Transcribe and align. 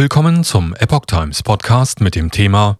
Willkommen 0.00 0.44
zum 0.44 0.74
Epoch 0.76 1.04
Times 1.04 1.42
Podcast 1.42 2.00
mit 2.00 2.14
dem 2.14 2.30
Thema 2.30 2.78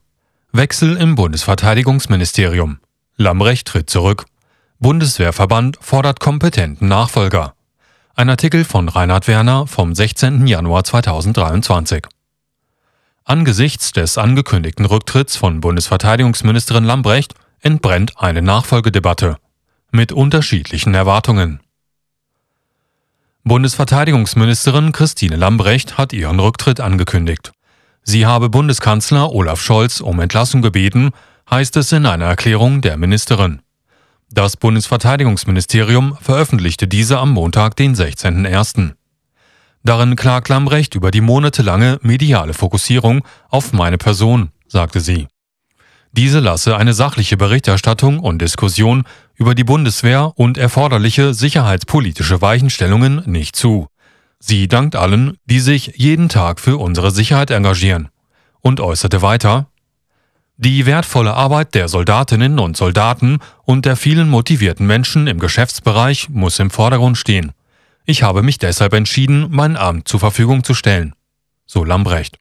Wechsel 0.53 0.97
im 0.97 1.17
Bundesverteidigungsministerium. 1.17 2.79
Lambrecht 3.19 3.69
tritt 3.69 3.91
zurück. 3.91 4.25
Bundeswehrverband 4.79 5.76
fordert 5.83 6.18
kompetenten 6.18 6.88
Nachfolger. 6.88 7.52
Ein 8.16 8.30
Artikel 8.30 8.64
von 8.64 8.88
Reinhard 8.88 9.29
Werner 9.29 9.66
vom 9.66 9.95
16. 9.95 10.46
Januar 10.46 10.82
2023. 10.82 12.06
Angesichts 13.25 13.93
des 13.93 14.16
angekündigten 14.16 14.87
Rücktritts 14.87 15.37
von 15.37 15.61
Bundesverteidigungsministerin 15.61 16.84
Lambrecht 16.84 17.34
entbrennt 17.61 18.14
eine 18.16 18.41
Nachfolgedebatte 18.41 19.37
mit 19.91 20.12
unterschiedlichen 20.12 20.95
Erwartungen. 20.95 21.61
Bundesverteidigungsministerin 23.45 24.93
Christine 24.93 25.36
Lambrecht 25.36 25.96
hat 25.96 26.12
ihren 26.12 26.39
Rücktritt 26.40 26.79
angekündigt. 26.79 27.52
Sie 28.02 28.27
habe 28.27 28.50
Bundeskanzler 28.50 29.32
Olaf 29.32 29.62
Scholz 29.62 30.00
um 30.00 30.21
Entlassung 30.21 30.61
gebeten, 30.61 31.11
heißt 31.50 31.76
es 31.79 31.90
in 31.93 32.04
einer 32.04 32.26
Erklärung 32.26 32.82
der 32.82 32.98
Ministerin. 32.98 33.62
Das 34.30 34.56
Bundesverteidigungsministerium 34.56 36.18
veröffentlichte 36.20 36.86
diese 36.86 37.18
am 37.18 37.32
Montag, 37.32 37.76
den 37.76 37.95
16.01. 37.95 38.92
Darin 39.82 40.16
klagt 40.16 40.50
Lambrecht 40.50 40.95
über 40.95 41.10
die 41.10 41.22
monatelange 41.22 41.98
mediale 42.02 42.52
Fokussierung 42.52 43.24
auf 43.48 43.72
meine 43.72 43.96
Person, 43.96 44.50
sagte 44.68 45.00
sie. 45.00 45.28
Diese 46.12 46.41
lasse 46.41 46.77
eine 46.77 46.92
sachliche 46.92 47.37
Berichterstattung 47.37 48.18
und 48.18 48.42
Diskussion 48.42 49.05
über 49.37 49.55
die 49.55 49.64
Bundeswehr 49.64 50.32
und 50.34 50.59
erforderliche 50.59 51.34
sicherheitspolitische 51.34 52.42
Weichenstellungen 52.42 53.23
nicht 53.27 53.55
zu. 53.55 53.87
Sie 54.41 54.68
dankt 54.68 54.96
allen, 54.96 55.37
die 55.45 55.60
sich 55.60 55.92
jeden 55.96 56.28
Tag 56.28 56.59
für 56.60 56.78
unsere 56.78 57.10
Sicherheit 57.10 57.51
engagieren 57.51 58.09
und 58.60 58.80
äußerte 58.80 59.23
weiter, 59.23 59.68
die 60.56 60.84
wertvolle 60.84 61.32
Arbeit 61.32 61.74
der 61.74 61.88
Soldatinnen 61.88 62.59
und 62.59 62.77
Soldaten 62.77 63.38
und 63.65 63.87
der 63.87 63.96
vielen 63.96 64.29
motivierten 64.29 64.87
Menschen 64.87 65.27
im 65.27 65.39
Geschäftsbereich 65.39 66.29
muss 66.29 66.59
im 66.59 66.71
Vordergrund 66.71 67.17
stehen. 67.17 67.53
Ich 68.05 68.23
habe 68.23 68.43
mich 68.43 68.59
deshalb 68.59 68.93
entschieden, 68.93 69.47
mein 69.49 69.79
Amt 69.79 70.06
zur 70.06 70.21
Verfügung 70.21 70.62
zu 70.62 70.75
stellen. 70.75 71.15
So 71.65 71.83
Lambrecht. 71.83 72.37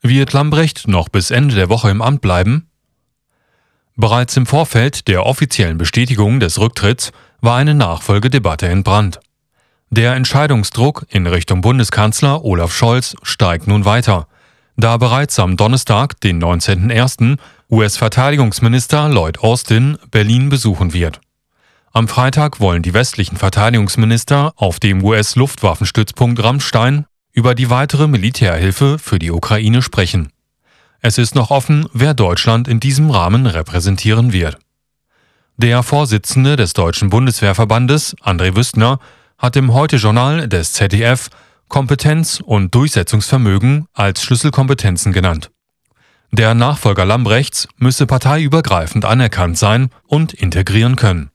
Wird 0.00 0.32
Lambrecht 0.32 0.86
noch 0.86 1.08
bis 1.08 1.30
Ende 1.30 1.54
der 1.54 1.68
Woche 1.68 1.90
im 1.90 2.02
Amt 2.02 2.20
bleiben? 2.20 2.68
Bereits 3.96 4.36
im 4.36 4.46
Vorfeld 4.46 5.08
der 5.08 5.26
offiziellen 5.26 5.76
Bestätigung 5.76 6.38
des 6.38 6.60
Rücktritts 6.60 7.10
war 7.40 7.56
eine 7.56 7.74
Nachfolgedebatte 7.74 8.68
entbrannt. 8.68 9.18
Der 9.90 10.14
Entscheidungsdruck 10.14 11.06
in 11.08 11.26
Richtung 11.26 11.62
Bundeskanzler 11.62 12.44
Olaf 12.44 12.72
Scholz 12.72 13.16
steigt 13.22 13.66
nun 13.66 13.84
weiter, 13.84 14.28
da 14.76 14.96
bereits 14.98 15.38
am 15.40 15.56
Donnerstag, 15.56 16.20
den 16.20 16.40
19.01., 16.40 17.38
US-Verteidigungsminister 17.68 19.08
Lloyd 19.08 19.40
Austin 19.40 19.98
Berlin 20.12 20.48
besuchen 20.48 20.92
wird. 20.92 21.20
Am 21.90 22.06
Freitag 22.06 22.60
wollen 22.60 22.82
die 22.82 22.94
westlichen 22.94 23.36
Verteidigungsminister 23.36 24.52
auf 24.54 24.78
dem 24.78 25.02
US-Luftwaffenstützpunkt 25.02 26.40
Rammstein 26.40 27.06
über 27.38 27.54
die 27.54 27.70
weitere 27.70 28.08
Militärhilfe 28.08 28.98
für 28.98 29.20
die 29.20 29.30
Ukraine 29.30 29.80
sprechen. 29.80 30.32
Es 31.00 31.18
ist 31.18 31.36
noch 31.36 31.52
offen, 31.52 31.86
wer 31.92 32.12
Deutschland 32.12 32.66
in 32.66 32.80
diesem 32.80 33.12
Rahmen 33.12 33.46
repräsentieren 33.46 34.32
wird. 34.32 34.58
Der 35.56 35.84
Vorsitzende 35.84 36.56
des 36.56 36.72
Deutschen 36.72 37.10
Bundeswehrverbandes, 37.10 38.16
André 38.24 38.56
Wüstner, 38.56 38.98
hat 39.38 39.54
im 39.54 39.72
Heute-Journal 39.72 40.48
des 40.48 40.72
ZDF 40.72 41.30
Kompetenz 41.68 42.42
und 42.44 42.74
Durchsetzungsvermögen 42.74 43.86
als 43.92 44.20
Schlüsselkompetenzen 44.24 45.12
genannt. 45.12 45.52
Der 46.32 46.54
Nachfolger 46.54 47.04
Lambrechts 47.04 47.68
müsse 47.76 48.06
parteiübergreifend 48.06 49.04
anerkannt 49.04 49.58
sein 49.58 49.90
und 50.08 50.34
integrieren 50.34 50.96
können. 50.96 51.30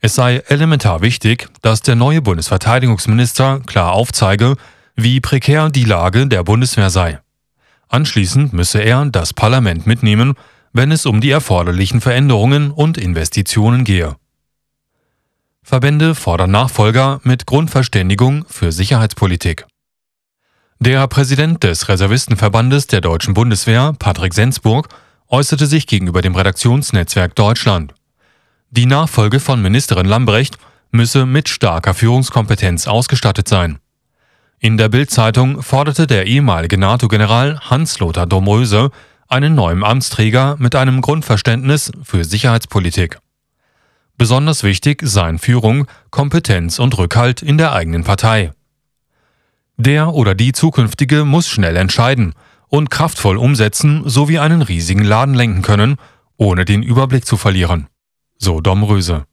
Es 0.00 0.16
sei 0.16 0.42
elementar 0.48 1.02
wichtig, 1.02 1.46
dass 1.62 1.82
der 1.82 1.94
neue 1.94 2.20
Bundesverteidigungsminister 2.20 3.60
klar 3.64 3.92
aufzeige, 3.92 4.56
wie 4.96 5.20
prekär 5.20 5.70
die 5.70 5.84
Lage 5.84 6.26
der 6.26 6.44
Bundeswehr 6.44 6.90
sei. 6.90 7.20
Anschließend 7.88 8.52
müsse 8.52 8.80
er 8.80 9.04
das 9.06 9.32
Parlament 9.32 9.86
mitnehmen, 9.86 10.34
wenn 10.72 10.90
es 10.90 11.06
um 11.06 11.20
die 11.20 11.30
erforderlichen 11.30 12.00
Veränderungen 12.00 12.70
und 12.70 12.98
Investitionen 12.98 13.84
gehe. 13.84 14.16
Verbände 15.62 16.14
fordern 16.14 16.50
Nachfolger 16.50 17.20
mit 17.22 17.46
Grundverständigung 17.46 18.44
für 18.48 18.72
Sicherheitspolitik. 18.72 19.66
Der 20.80 21.06
Präsident 21.06 21.62
des 21.62 21.88
Reservistenverbandes 21.88 22.88
der 22.88 23.00
Deutschen 23.00 23.32
Bundeswehr, 23.32 23.94
Patrick 23.98 24.34
Sensburg, 24.34 24.88
äußerte 25.28 25.66
sich 25.66 25.86
gegenüber 25.86 26.20
dem 26.20 26.34
Redaktionsnetzwerk 26.34 27.34
Deutschland. 27.34 27.94
Die 28.70 28.86
Nachfolge 28.86 29.40
von 29.40 29.62
Ministerin 29.62 30.06
Lambrecht 30.06 30.58
müsse 30.90 31.26
mit 31.26 31.48
starker 31.48 31.94
Führungskompetenz 31.94 32.86
ausgestattet 32.86 33.48
sein. 33.48 33.78
In 34.64 34.78
der 34.78 34.88
Bild-Zeitung 34.88 35.60
forderte 35.60 36.06
der 36.06 36.26
ehemalige 36.26 36.78
NATO-General 36.78 37.60
Hans-Lothar 37.60 38.24
Domröse 38.24 38.90
einen 39.28 39.54
neuen 39.54 39.84
Amtsträger 39.84 40.56
mit 40.58 40.74
einem 40.74 41.02
Grundverständnis 41.02 41.92
für 42.02 42.24
Sicherheitspolitik. 42.24 43.18
Besonders 44.16 44.62
wichtig 44.62 45.02
seien 45.04 45.38
Führung, 45.38 45.86
Kompetenz 46.08 46.78
und 46.78 46.96
Rückhalt 46.96 47.42
in 47.42 47.58
der 47.58 47.74
eigenen 47.74 48.04
Partei. 48.04 48.52
Der 49.76 50.14
oder 50.14 50.34
die 50.34 50.52
zukünftige 50.52 51.26
muss 51.26 51.46
schnell 51.46 51.76
entscheiden 51.76 52.32
und 52.68 52.90
kraftvoll 52.90 53.36
umsetzen 53.36 54.08
sowie 54.08 54.38
einen 54.38 54.62
riesigen 54.62 55.04
Laden 55.04 55.34
lenken 55.34 55.60
können, 55.60 55.96
ohne 56.38 56.64
den 56.64 56.82
Überblick 56.82 57.26
zu 57.26 57.36
verlieren. 57.36 57.88
So 58.38 58.62
Domröse. 58.62 59.26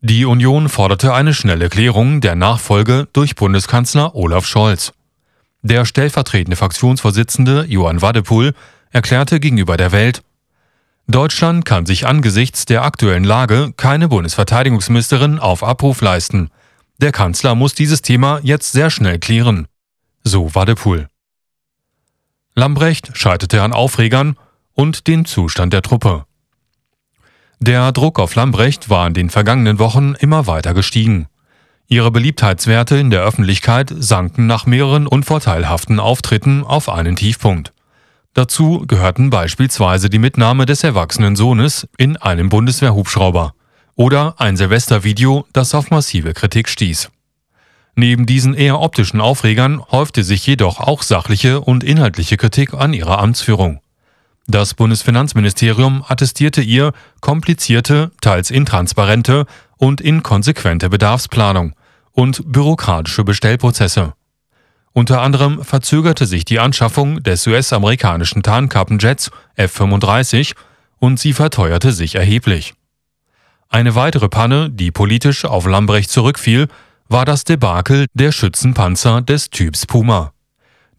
Die 0.00 0.24
Union 0.24 0.68
forderte 0.68 1.14
eine 1.14 1.34
schnelle 1.34 1.68
Klärung 1.68 2.20
der 2.20 2.34
Nachfolge 2.34 3.08
durch 3.12 3.34
Bundeskanzler 3.34 4.14
Olaf 4.14 4.46
Scholz. 4.46 4.92
Der 5.62 5.84
stellvertretende 5.84 6.56
Fraktionsvorsitzende 6.56 7.64
Johann 7.68 8.02
Wadepool 8.02 8.54
erklärte 8.90 9.40
gegenüber 9.40 9.76
der 9.76 9.92
Welt, 9.92 10.22
Deutschland 11.08 11.64
kann 11.64 11.86
sich 11.86 12.04
angesichts 12.06 12.64
der 12.64 12.82
aktuellen 12.82 13.22
Lage 13.22 13.72
keine 13.76 14.08
Bundesverteidigungsministerin 14.08 15.38
auf 15.38 15.62
Abruf 15.62 16.00
leisten. 16.00 16.50
Der 17.00 17.12
Kanzler 17.12 17.54
muss 17.54 17.74
dieses 17.74 18.02
Thema 18.02 18.40
jetzt 18.42 18.72
sehr 18.72 18.90
schnell 18.90 19.20
klären. 19.20 19.68
So 20.24 20.56
Wadepool. 20.56 21.08
Lambrecht 22.56 23.10
scheiterte 23.16 23.62
an 23.62 23.72
Aufregern 23.72 24.36
und 24.72 25.06
dem 25.06 25.26
Zustand 25.26 25.72
der 25.72 25.82
Truppe. 25.82 26.24
Der 27.58 27.90
Druck 27.92 28.18
auf 28.18 28.34
Lambrecht 28.34 28.90
war 28.90 29.06
in 29.06 29.14
den 29.14 29.30
vergangenen 29.30 29.78
Wochen 29.78 30.14
immer 30.18 30.46
weiter 30.46 30.74
gestiegen. 30.74 31.26
Ihre 31.88 32.10
Beliebtheitswerte 32.10 32.96
in 32.96 33.10
der 33.10 33.22
Öffentlichkeit 33.22 33.94
sanken 33.96 34.46
nach 34.46 34.66
mehreren 34.66 35.06
unvorteilhaften 35.06 35.98
Auftritten 35.98 36.64
auf 36.64 36.88
einen 36.88 37.16
Tiefpunkt. 37.16 37.72
Dazu 38.34 38.84
gehörten 38.86 39.30
beispielsweise 39.30 40.10
die 40.10 40.18
Mitnahme 40.18 40.66
des 40.66 40.84
erwachsenen 40.84 41.36
Sohnes 41.36 41.88
in 41.96 42.18
einem 42.18 42.50
Bundeswehrhubschrauber 42.50 43.54
oder 43.94 44.34
ein 44.38 44.58
Silvestervideo, 44.58 45.46
das 45.54 45.74
auf 45.74 45.90
massive 45.90 46.34
Kritik 46.34 46.68
stieß. 46.68 47.10
Neben 47.94 48.26
diesen 48.26 48.52
eher 48.52 48.80
optischen 48.80 49.22
Aufregern 49.22 49.80
häufte 49.90 50.22
sich 50.22 50.46
jedoch 50.46 50.80
auch 50.80 51.02
sachliche 51.02 51.62
und 51.62 51.82
inhaltliche 51.82 52.36
Kritik 52.36 52.74
an 52.74 52.92
ihrer 52.92 53.18
Amtsführung. 53.20 53.80
Das 54.48 54.74
Bundesfinanzministerium 54.74 56.04
attestierte 56.06 56.62
ihr 56.62 56.92
komplizierte, 57.20 58.12
teils 58.20 58.50
intransparente 58.50 59.46
und 59.76 60.00
inkonsequente 60.00 60.88
Bedarfsplanung 60.88 61.74
und 62.12 62.42
bürokratische 62.50 63.24
Bestellprozesse. 63.24 64.14
Unter 64.92 65.20
anderem 65.20 65.62
verzögerte 65.62 66.26
sich 66.26 66.44
die 66.44 66.60
Anschaffung 66.60 67.22
des 67.22 67.46
US-amerikanischen 67.46 68.42
Tarnkappenjets 68.42 69.30
F-35 69.56 70.54
und 70.98 71.18
sie 71.18 71.32
verteuerte 71.32 71.92
sich 71.92 72.14
erheblich. 72.14 72.74
Eine 73.68 73.94
weitere 73.96 74.28
Panne, 74.28 74.70
die 74.70 74.92
politisch 74.92 75.44
auf 75.44 75.66
Lambrecht 75.66 76.10
zurückfiel, 76.10 76.68
war 77.08 77.24
das 77.24 77.44
Debakel 77.44 78.06
der 78.14 78.32
Schützenpanzer 78.32 79.22
des 79.22 79.50
Typs 79.50 79.86
Puma. 79.86 80.32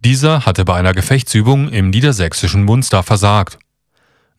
Dieser 0.04 0.46
hatte 0.46 0.64
bei 0.64 0.76
einer 0.76 0.94
Gefechtsübung 0.94 1.70
im 1.70 1.90
niedersächsischen 1.90 2.64
Munster 2.64 3.04
versagt. 3.04 3.58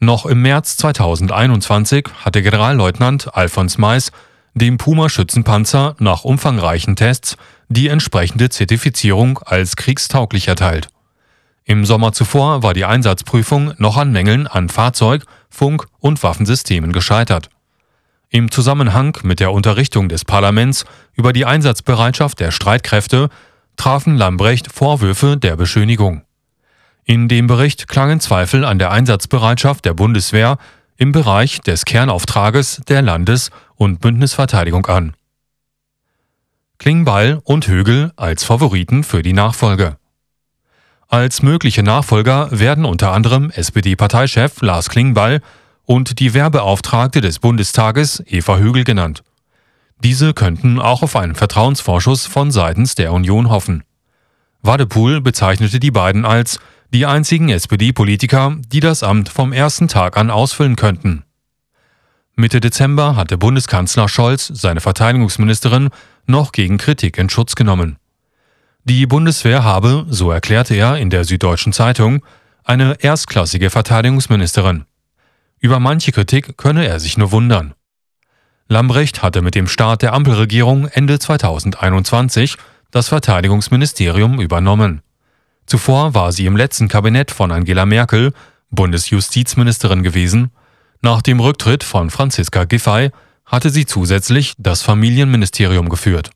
Noch 0.01 0.27
im 0.27 0.43
März 0.43 0.77
2021 0.77 2.07
hatte 2.25 2.43
Generalleutnant 2.43 3.35
Alfons 3.35 3.79
Mais 3.79 4.13
dem 4.55 4.79
Puma-Schützenpanzer 4.79 5.97
nach 5.99 6.25
umfangreichen 6.25 6.97
Tests 6.97 7.37
die 7.69 7.89
entsprechende 7.89 8.49
Zertifizierung 8.49 9.39
als 9.45 9.77
kriegstauglich 9.77 10.49
erteilt. 10.49 10.89
Im 11.65 11.85
Sommer 11.85 12.13
zuvor 12.13 12.63
war 12.63 12.73
die 12.73 12.85
Einsatzprüfung 12.85 13.75
noch 13.77 13.97
an 13.97 14.11
Mängeln 14.11 14.47
an 14.47 14.69
Fahrzeug, 14.69 15.25
Funk 15.51 15.87
und 15.99 16.23
Waffensystemen 16.23 16.93
gescheitert. 16.93 17.51
Im 18.31 18.51
Zusammenhang 18.51 19.19
mit 19.23 19.41
der 19.41 19.53
Unterrichtung 19.53 20.09
des 20.09 20.25
Parlaments 20.25 20.85
über 21.15 21.33
die 21.33 21.45
Einsatzbereitschaft 21.45 22.41
der 22.41 22.51
Streitkräfte 22.51 23.29
trafen 23.79 24.17
Lambrecht 24.17 24.71
Vorwürfe 24.71 25.39
der 25.39 25.57
Beschönigung. 25.57 26.23
In 27.05 27.29
dem 27.29 27.47
Bericht 27.47 27.89
klangen 27.89 28.21
Zweifel 28.21 28.65
an 28.65 28.79
der 28.79 28.91
Einsatzbereitschaft 28.91 29.85
der 29.87 29.95
Bundeswehr 29.95 30.59
im 30.99 31.13
Bereich 31.13 31.61
des 31.61 31.87
Kernauftrages 31.87 32.83
der 32.89 33.01
Landes- 33.01 33.51
und 33.77 34.01
Bündnisverteidigung 34.01 34.85
an. 34.87 35.15
Klingbeil 36.79 37.41
und 37.45 37.67
Högel 37.69 38.13
als 38.17 38.45
Favoriten 38.45 39.05
für 39.05 39.23
die 39.23 39.33
Nachfolge. 39.33 39.97
Als 41.07 41.43
mögliche 41.43 41.83
Nachfolger 41.83 42.49
werden 42.51 42.85
unter 42.85 43.13
anderem 43.13 43.51
SPD-Parteichef 43.51 44.61
Lars 44.61 44.91
Klingbeil 44.91 45.41
und 45.87 46.19
die 46.19 46.35
Werbeauftragte 46.35 47.21
des 47.21 47.39
Bundestages 47.39 48.23
Eva 48.27 48.59
Högel 48.59 48.85
genannt. 48.85 49.23
Diese 50.05 50.33
könnten 50.33 50.79
auch 50.81 51.03
auf 51.03 51.17
einen 51.17 51.35
Vertrauensvorschuss 51.35 52.27
von 52.27 52.51
seitens 52.51 52.95
der 52.95 53.13
Union 53.13 53.51
hoffen. 53.51 53.83
Wadepool 54.63 55.21
bezeichnete 55.21 55.81
die 55.81 55.91
beiden 55.91 56.25
als 56.25 56.61
die 56.93 57.07
einzigen 57.07 57.49
SPD-Politiker, 57.49 58.57
die 58.69 58.81
das 58.81 59.03
Amt 59.03 59.29
vom 59.29 59.53
ersten 59.53 59.89
Tag 59.89 60.17
an 60.17 60.31
ausfüllen 60.31 60.77
könnten. 60.77 61.25
Mitte 62.35 62.61
Dezember 62.61 63.17
hatte 63.17 63.37
Bundeskanzler 63.37 64.09
Scholz 64.09 64.51
seine 64.55 64.81
Verteidigungsministerin 64.81 65.91
noch 66.27 66.53
gegen 66.53 66.79
Kritik 66.79 67.19
in 67.19 67.29
Schutz 67.29 67.57
genommen. 67.57 67.97
Die 68.85 69.07
Bundeswehr 69.07 69.65
habe, 69.65 70.07
so 70.09 70.31
erklärte 70.31 70.75
er 70.75 70.97
in 70.97 71.11
der 71.11 71.25
Süddeutschen 71.25 71.73
Zeitung, 71.73 72.25
eine 72.65 72.97
erstklassige 73.01 73.71
Verteidigungsministerin. 73.71 74.85
Über 75.59 75.81
manche 75.81 76.13
Kritik 76.13 76.57
könne 76.57 76.87
er 76.87 77.01
sich 77.01 77.19
nur 77.19 77.33
wundern. 77.33 77.75
Lambrecht 78.69 79.23
hatte 79.23 79.41
mit 79.41 79.55
dem 79.55 79.67
Start 79.67 80.03
der 80.03 80.13
Ampelregierung 80.13 80.89
Ende 80.89 81.19
2021 81.19 82.57
das 82.91 83.09
Verteidigungsministerium 83.09 84.41
übernommen. 84.41 85.01
Zuvor 85.67 86.15
war 86.15 86.33
sie 86.33 86.47
im 86.47 86.57
letzten 86.57 86.89
Kabinett 86.89 87.31
von 87.31 87.51
Angela 87.51 87.87
Merkel 87.87 88.33
Bundesjustizministerin 88.71 90.03
gewesen. 90.03 90.51
Nach 91.01 91.23
dem 91.23 91.41
Rücktritt 91.41 91.83
von 91.83 92.11
Franziska 92.11 92.65
Giffey 92.65 93.11
hatte 93.47 93.71
sie 93.71 93.87
zusätzlich 93.87 94.53
das 94.59 94.83
Familienministerium 94.83 95.89
geführt. 95.89 96.31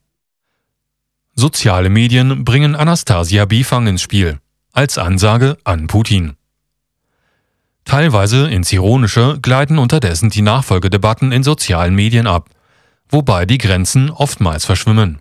Soziale 1.35 1.91
Medien 1.91 2.45
bringen 2.45 2.75
Anastasia 2.75 3.45
Bifang 3.45 3.87
ins 3.87 4.03
Spiel, 4.03 4.39
als 4.73 4.97
Ansage 4.97 5.59
an 5.65 5.87
Putin. 5.87 6.37
Teilweise 7.85 8.49
ins 8.49 8.73
Ironische 8.73 9.39
gleiten 9.43 9.79
unterdessen 9.79 10.31
die 10.31 10.43
Nachfolgedebatten 10.43 11.33
in 11.33 11.43
sozialen 11.43 11.95
Medien 11.95 12.27
ab, 12.27 12.49
wobei 13.09 13.45
die 13.45 13.59
Grenzen 13.59 14.11
oftmals 14.11 14.65
verschwimmen. 14.65 15.21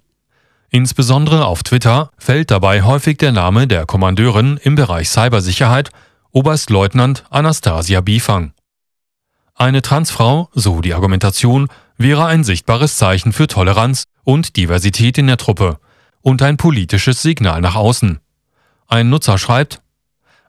Insbesondere 0.69 1.46
auf 1.46 1.63
Twitter 1.63 2.12
fällt 2.18 2.50
dabei 2.50 2.84
häufig 2.84 3.18
der 3.18 3.34
Name 3.34 3.68
der 3.68 3.86
Kommandeurin 3.86 4.58
im 4.63 4.75
Bereich 4.75 5.10
Cybersicherheit, 5.10 5.90
Oberstleutnant 6.31 7.25
Anastasia 7.30 8.00
Bifang. 8.00 8.54
Eine 9.54 9.81
Transfrau, 9.81 10.50
so 10.54 10.80
die 10.80 10.94
Argumentation, 10.94 11.68
wäre 11.98 12.25
ein 12.25 12.46
sichtbares 12.46 12.96
Zeichen 12.96 13.34
für 13.34 13.48
Toleranz 13.48 14.06
und 14.24 14.56
Diversität 14.56 15.18
in 15.18 15.28
der 15.28 15.38
Truppe 15.38 15.78
und 16.22 16.42
ein 16.42 16.56
politisches 16.56 17.22
Signal 17.22 17.60
nach 17.60 17.75
außen. 17.75 18.19
Ein 18.88 19.10
Nutzer 19.10 19.38
schreibt, 19.38 19.81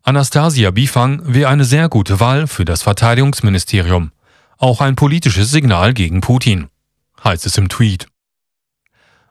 Anastasia 0.05 0.73
Bifang 0.73 1.23
wäre 1.25 1.49
eine 1.49 1.65
sehr 1.65 1.89
gute 1.89 2.19
Wahl 2.19 2.49
für 2.49 2.65
das 2.65 2.83
Verteidigungsministerium. 2.83 4.11
Auch 4.59 4.81
ein 4.81 4.97
politisches 4.97 5.53
Signal 5.53 5.95
gegen 5.95 6.21
Putin, 6.21 6.67
heißt 7.23 7.47
es 7.47 7.57
im 7.57 7.69
Tweet. 7.69 8.09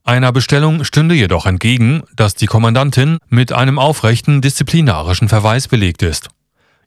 Einer 0.05 0.31
Bestellung 0.31 0.85
stünde 0.85 1.13
jedoch 1.13 1.45
entgegen, 1.45 2.03
dass 2.15 2.35
die 2.35 2.45
Kommandantin 2.45 3.17
mit 3.27 3.51
einem 3.51 3.79
aufrechten 3.79 4.41
disziplinarischen 4.41 5.27
Verweis 5.27 5.67
belegt 5.67 6.03
ist. 6.03 6.29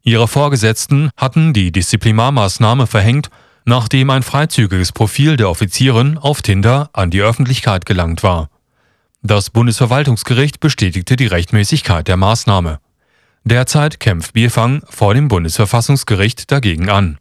Ihre 0.02 0.28
Vorgesetzten 0.28 1.10
hatten 1.19 1.52
die 1.52 1.70
Disziplinarmaßnahme 1.70 2.86
verhängt, 2.86 3.28
nachdem 3.66 4.08
ein 4.08 4.22
freizügiges 4.22 4.92
Profil 4.92 5.36
der 5.36 5.50
Offizierin 5.50 6.16
auf 6.16 6.40
Tinder 6.40 6.88
an 6.94 7.10
die 7.10 7.20
Öffentlichkeit 7.20 7.84
gelangt 7.84 8.22
war. 8.22 8.48
Das 9.22 9.50
Bundesverwaltungsgericht 9.50 10.58
bestätigte 10.60 11.16
die 11.16 11.26
Rechtmäßigkeit 11.26 12.08
der 12.08 12.16
Maßnahme. 12.16 12.78
Derzeit 13.46 14.00
kämpft 14.00 14.32
Bierfang 14.32 14.82
vor 14.88 15.12
dem 15.12 15.29
Bundesverfassungsgericht 15.29 16.50
dagegen 16.50 16.88
an. 16.88 17.19